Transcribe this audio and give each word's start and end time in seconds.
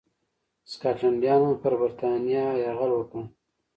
سکاټلنډیانو 0.71 1.49
پر 1.61 1.73
برېټانیا 1.81 2.45
یرغل 2.63 2.91
وکړ. 2.93 3.21